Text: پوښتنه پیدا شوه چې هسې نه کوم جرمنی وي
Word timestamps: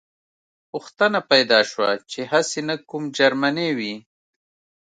پوښتنه 0.71 1.19
پیدا 1.31 1.59
شوه 1.69 1.89
چې 2.11 2.19
هسې 2.31 2.61
نه 2.69 2.75
کوم 2.89 3.03
جرمنی 3.17 3.69
وي 3.77 3.93